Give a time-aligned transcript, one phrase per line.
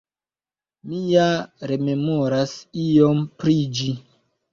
[0.93, 1.25] Mi ja
[1.71, 2.55] rememoras
[2.85, 3.93] iom pri ĝi.